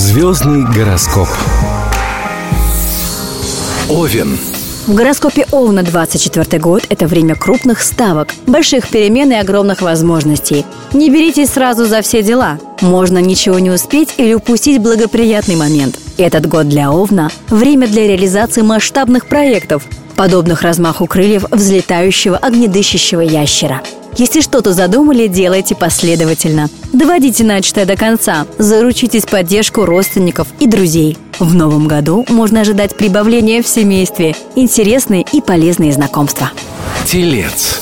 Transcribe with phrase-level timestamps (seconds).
[0.00, 1.28] Звездный гороскоп.
[3.90, 4.38] Овен.
[4.86, 10.64] В гороскопе Овна 24 год– это время крупных ставок, больших перемен и огромных возможностей.
[10.94, 12.58] Не беритесь сразу за все дела.
[12.80, 15.98] Можно ничего не успеть или упустить благоприятный момент.
[16.16, 19.84] Этот год для Овна– время для реализации масштабных проектов,
[20.16, 23.82] подобных размаху крыльев взлетающего огнедыщащего ящера–
[24.16, 26.68] если что-то задумали, делайте последовательно.
[26.92, 28.46] Доводите начатое до конца.
[28.58, 31.16] Заручитесь поддержку родственников и друзей.
[31.38, 36.50] В новом году можно ожидать прибавления в семействе, интересные и полезные знакомства.
[37.06, 37.80] Телец.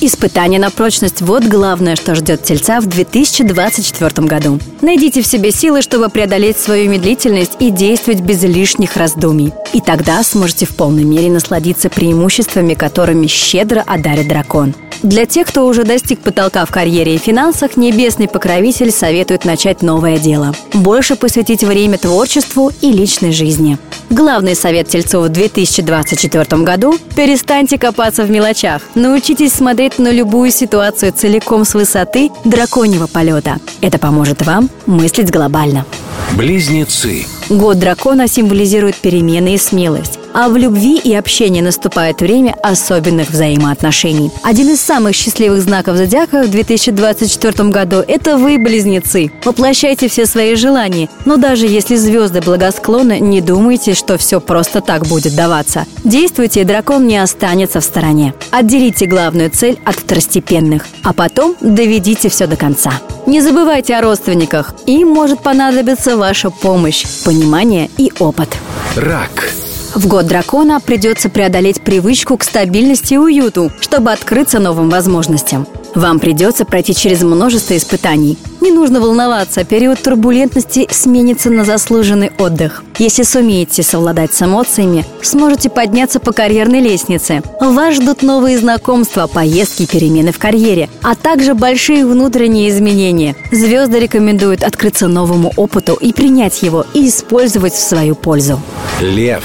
[0.00, 4.58] Испытание на прочность– вот главное, что ждет тельца в 2024 году.
[4.82, 9.54] Найдите в себе силы, чтобы преодолеть свою медлительность и действовать без лишних раздумий.
[9.72, 14.74] И тогда сможете в полной мере насладиться преимуществами, которыми щедро одарит дракон.
[15.04, 20.16] Для тех, кто уже достиг потолка в карьере и финансах, небесный покровитель советует начать новое
[20.16, 20.54] дело.
[20.72, 23.76] Больше посвятить время творчеству и личной жизни.
[24.08, 28.80] Главный совет тельцов в 2024 году– перестаньте копаться в мелочах.
[28.94, 33.58] Научитесь смотреть на любую ситуацию целиком с высоты драконьего полета.
[33.82, 35.84] Это поможет вам мыслить глобально.
[36.32, 37.26] Близнецы.
[37.50, 40.18] Год дракона символизирует перемены и смелость.
[40.34, 44.32] А в любви и общении наступает время особенных взаимоотношений.
[44.42, 49.30] Один из самых счастливых знаков зодиака в 2024 году– это вы, близнецы.
[49.44, 51.08] Воплощайте все свои желания.
[51.24, 55.86] Но даже если звезды благосклонны, не думайте, что все просто так будет даваться.
[56.02, 58.34] Действуйте, и дракон не останется в стороне.
[58.50, 62.90] Отделите главную цель от второстепенных, а потом доведите все до конца.
[63.26, 64.74] Не забывайте о родственниках.
[64.86, 68.48] Им может понадобиться ваша помощь, понимание и опыт.
[68.96, 69.52] Рак.
[69.94, 75.68] В год дракона придется преодолеть привычку к стабильности и уюту, чтобы открыться новым возможностям.
[75.94, 78.36] Вам придется пройти через множество испытаний.
[78.60, 82.82] Не нужно волноваться, период турбулентности сменится на заслуженный отдых.
[82.98, 87.42] Если сумеете совладать с эмоциями, сможете подняться по карьерной лестнице.
[87.60, 93.36] Вас ждут новые знакомства, поездки, перемены в карьере, а также большие внутренние изменения.
[93.52, 98.60] Звезды рекомендуют открыться новому опыту и принять его и использовать в свою пользу.
[99.00, 99.44] Лев.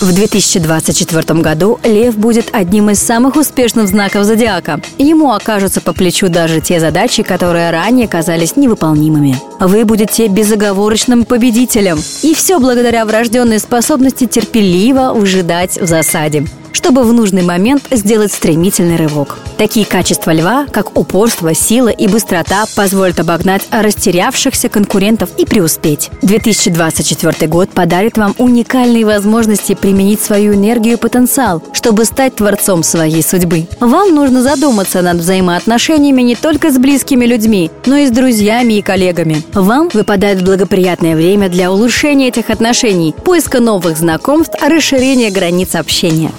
[0.00, 4.80] В 2024 году Лев будет одним из самых успешных знаков зодиака.
[4.96, 9.36] Ему окажутся по плечу даже те задачи, которые ранее казались невыполнимыми.
[9.60, 11.98] Вы будете безоговорочным победителем.
[12.22, 18.96] И все благодаря врожденной способности терпеливо выжидать в засаде чтобы в нужный момент сделать стремительный
[18.96, 19.38] рывок.
[19.58, 26.10] Такие качества льва, как упорство, сила и быстрота, позволят обогнать растерявшихся конкурентов и преуспеть.
[26.22, 33.22] 2024 год подарит вам уникальные возможности применить свою энергию и потенциал, чтобы стать творцом своей
[33.22, 33.66] судьбы.
[33.80, 38.82] Вам нужно задуматься над взаимоотношениями не только с близкими людьми, но и с друзьями и
[38.82, 39.42] коллегами.
[39.52, 46.30] Вам выпадает благоприятное время для улучшения этих отношений, поиска новых знакомств, расширения границ общения.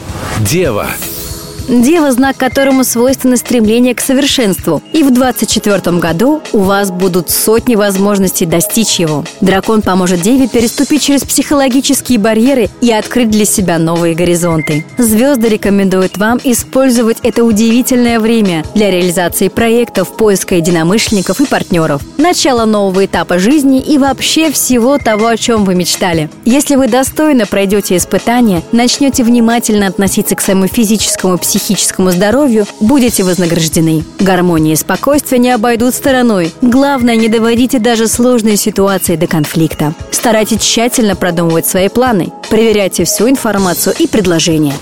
[0.44, 0.88] Дева.
[1.68, 4.82] Дева– знак, которому свойственно стремление к совершенству.
[4.94, 9.24] И в 2024 году у вас будут сотни возможностей достичь его.
[9.42, 14.86] Дракон поможет Деве переступить через психологические барьеры и открыть для себя новые горизонты.
[14.98, 22.66] Звезды рекомендуют вам использовать это удивительное время для реализации проектов, поиска единомышленников и партнеров, начала
[22.66, 26.30] нового этапа жизни и вообще всего того, о чем вы мечтали.
[26.46, 31.02] Если вы достойно пройдете испытания, начнете внимательно относиться к своему физическому,
[31.38, 34.06] психическому психическому здоровью, будете вознаграждены.
[34.20, 36.54] Гармония и спокойствие не обойдут стороной.
[36.62, 39.94] Главное, не доводите даже сложные ситуации до конфликта.
[40.12, 42.32] Старайтесь тщательно продумывать свои планы.
[42.50, 44.74] Проверяйте всю информацию и предложения.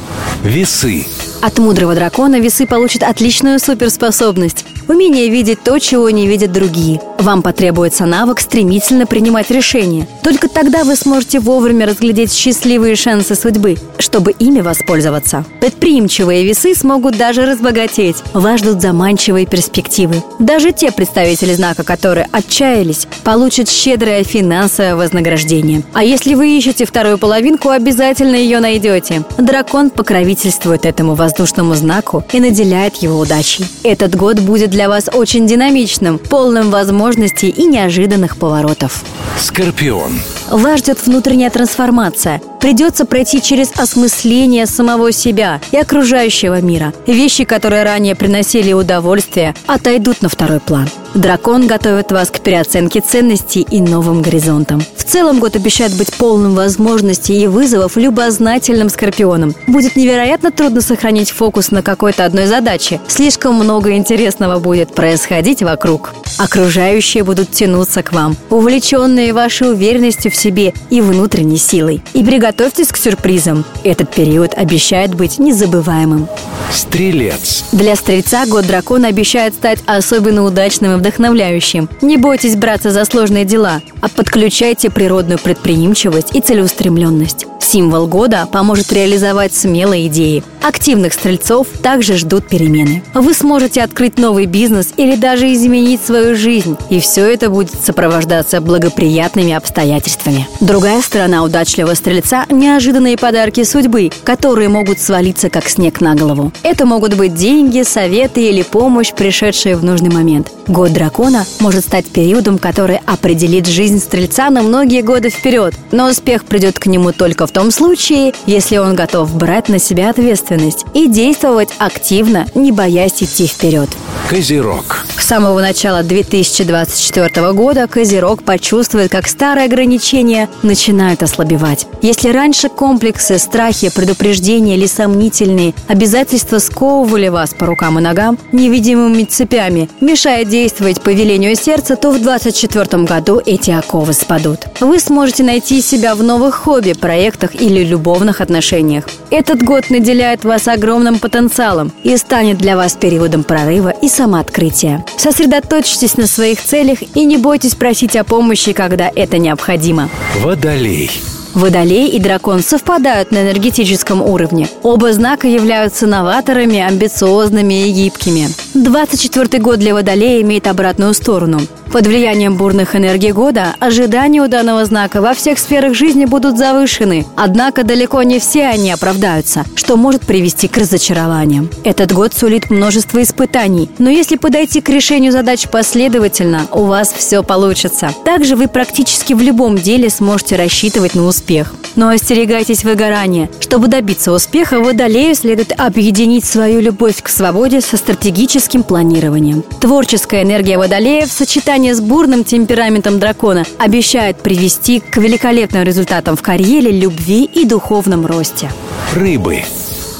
[0.43, 1.07] Весы.
[1.41, 7.01] От мудрого дракона весы получат отличную суперспособность– умение видеть то, чего не видят другие.
[7.19, 10.07] Вам потребуется навык стремительно принимать решения.
[10.23, 15.45] Только тогда вы сможете вовремя разглядеть счастливые шансы судьбы, чтобы ими воспользоваться.
[15.59, 18.17] Предприимчивые весы смогут даже разбогатеть.
[18.33, 20.23] Вас ждут заманчивые перспективы.
[20.39, 25.83] Даже те представители знака, которые отчаялись, получат щедрое финансовое вознаграждение.
[25.93, 29.23] А если вы ищете вторую половинку, обязательно ее найдете.
[29.37, 33.65] Дракон покровительствует этому воздушному знаку и наделяет его удачей.
[33.83, 39.03] Этот год будет для вас очень динамичным, полным возможностей и неожиданных поворотов.
[39.37, 40.13] Скорпион.
[40.49, 42.41] Вас ждет внутренняя трансформация.
[42.59, 46.91] Придется пройти через осмысление самого себя и окружающего мира.
[47.07, 50.89] Вещи, которые ранее приносили удовольствие, отойдут на второй план.
[51.13, 54.83] Дракон готовит вас к переоценке ценностей и новым горизонтам.
[54.95, 59.55] В целом год обещает быть полным возможностей и вызовов любознательным скорпионом.
[59.65, 62.99] Будет невероятно трудно сохранить фокус на какой-то одной задаче.
[63.07, 66.11] Слишком много интересного будет происходить вокруг.
[66.37, 72.01] Окружающие будут тянуться к вам, увлеченные вашей уверенностью в себе и внутренней силой.
[72.13, 73.65] И приготовьтесь к сюрпризам.
[73.83, 76.27] Этот период обещает быть незабываемым.
[76.71, 77.65] Стрелец.
[77.71, 81.89] Для стрельца год дракона обещает стать особенно удачным и вдохновляющим.
[82.01, 87.45] Не бойтесь браться за сложные дела, а подключайте природную предприимчивость и целеустремленность.
[87.59, 90.43] Символ года поможет реализовать смелые идеи.
[90.61, 93.03] Активных стрельцов также ждут перемены.
[93.13, 98.59] Вы сможете открыть новый бизнес или даже изменить свою жизнь, и все это будет сопровождаться
[98.59, 100.47] благоприятными обстоятельствами.
[100.59, 106.51] Другая сторона удачливого стрельца– неожиданные подарки судьбы, которые могут свалиться как снег на голову.
[106.63, 110.51] Это могут быть деньги, советы или помощь, пришедшие в нужный момент.
[110.67, 116.45] Год дракона может стать периодом, который определит жизнь стрельца на многие годы вперед, но успех
[116.45, 121.07] придет к нему только в том случае, если он готов брать на себя ответственность и
[121.07, 123.89] действовать активно, не боясь идти вперед.
[124.29, 124.98] Козерог.
[125.19, 131.85] С самого начала 2024 года Козерог почувствует, как старые ограничения начинают ослабевать.
[132.01, 139.25] Если раньше комплексы, страхи, предупреждения или сомнительные обязательства сковывали вас по рукам и ногам невидимыми
[139.25, 144.61] цепями, мешая действовать по велению сердца, то в 2024 году эти оковы спадут.
[144.79, 149.03] Вы сможете найти себя в новых хобби, проектах или любовных отношениях.
[149.29, 155.05] Этот год наделяет вас огромным потенциалом и станет для вас периодом прорыва и самооткрытия.
[155.17, 160.09] Сосредоточьтесь на своих целях и не бойтесь просить о помощи, когда это необходимо.
[160.41, 161.11] Водолей.
[161.53, 164.69] Водолей и дракон совпадают на энергетическом уровне.
[164.83, 168.49] Оба знака являются новаторами, амбициозными и гибкими.
[168.75, 171.59] 24 год для Водолея имеет обратную сторону.
[171.91, 177.25] Под влиянием бурных энергий года ожидания у данного знака во всех сферах жизни будут завышены,
[177.35, 181.67] однако далеко не все они оправдаются, что может привести к разочарованиям.
[181.83, 187.41] Этот год сулит множество испытаний, но если подойти к решению задач последовательно, у вас все
[187.41, 188.11] получится.
[188.23, 191.73] Также вы практически в любом деле сможете рассчитывать на успех.
[191.95, 193.49] Но остерегайтесь выгорания.
[193.59, 199.63] Чтобы добиться успеха, Водолею следует объединить свою любовь к свободе со стратегическим планированием.
[199.81, 206.41] Творческая энергия Водолея в сочетании с бурным темпераментом дракона обещает привести к великолепным результатам в
[206.41, 208.71] карьере, любви и духовном росте.
[209.15, 209.63] Рыбы.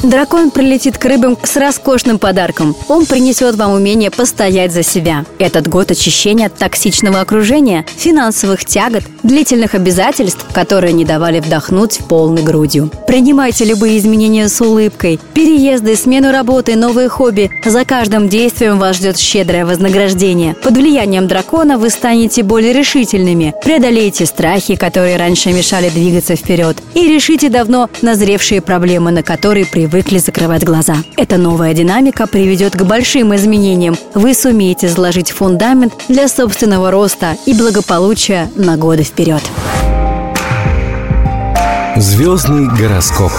[0.03, 2.73] Дракон прилетит к рыбам с роскошным подарком.
[2.87, 5.25] Он принесет вам умение постоять за себя.
[5.39, 12.43] Этот год очищения от токсичного окружения, финансовых тягот, длительных обязательств, которые не давали вдохнуть полной
[12.43, 12.89] грудью.
[13.07, 15.19] Принимайте любые изменения с улыбкой.
[15.33, 17.51] Переезды, смену работы, новые хобби.
[17.65, 20.55] За каждым действием вас ждет щедрое вознаграждение.
[20.63, 23.53] Под влиянием дракона вы станете более решительными.
[23.61, 26.77] Преодолеете страхи, которые раньше мешали двигаться вперед.
[26.93, 30.97] И решите давно назревшие проблемы, на которые привыкли привыкли закрывать глаза.
[31.17, 33.95] Эта новая динамика приведет к большим изменениям.
[34.13, 39.41] Вы сумеете заложить фундамент для собственного роста и благополучия на годы вперед.
[41.95, 43.31] Звездный гороскоп.